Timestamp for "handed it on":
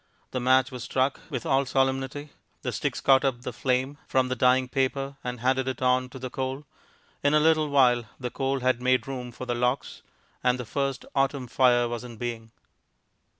5.41-6.09